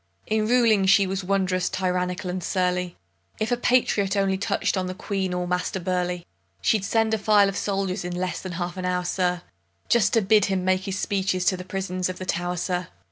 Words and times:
In 0.25 0.47
ruling 0.47 0.87
she 0.87 1.05
was 1.05 1.23
wonderous 1.23 1.69
tyrannical 1.69 2.31
and 2.31 2.43
surly; 2.43 2.95
If 3.39 3.51
a 3.51 3.55
patriot 3.55 4.17
only 4.17 4.35
touch'd 4.35 4.75
on 4.75 4.87
the 4.87 4.95
Queen 4.95 5.31
or 5.31 5.47
Master 5.47 5.79
Burleigh, 5.79 6.23
She'd 6.59 6.83
send 6.83 7.13
a 7.13 7.19
file 7.19 7.47
of 7.47 7.55
soldiers 7.55 8.03
in 8.03 8.15
less 8.15 8.41
than 8.41 8.53
half 8.53 8.77
an 8.77 8.85
hour, 8.85 9.05
sir, 9.05 9.43
Just 9.89 10.13
to 10.13 10.23
bid 10.23 10.45
him 10.45 10.65
make 10.65 10.85
his 10.85 10.97
speeches 10.97 11.45
to 11.45 11.55
the 11.55 11.63
prisons 11.63 12.09
of 12.09 12.17
the 12.17 12.25
Tow'r, 12.25 12.57
sir! 12.57 12.87